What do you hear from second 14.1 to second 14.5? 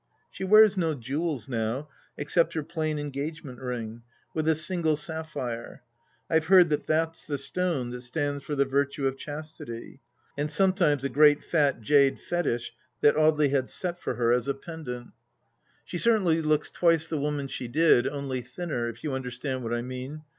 her as